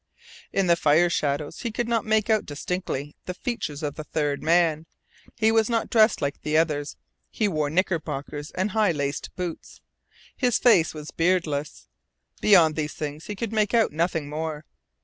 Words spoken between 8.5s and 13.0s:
high laced boots. His face was beardless. Beyond these